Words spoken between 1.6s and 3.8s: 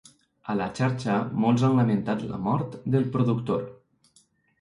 han lamentat la mort del productor.